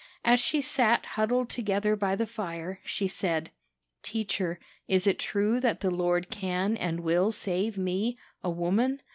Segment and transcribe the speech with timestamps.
[0.25, 3.51] As she sat huddled together by the fire, she said:
[4.01, 9.03] 'Teacher, is it true that the Lord can and will save me, a woman?